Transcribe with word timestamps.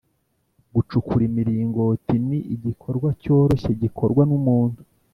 gucukura 0.73 1.23
imiringoti 1.29 2.13
ni 2.27 2.39
igikorwa 2.55 3.07
cyoroshye 3.21 3.71
gikorwa 3.81 4.21
n’umuntu 4.29 4.79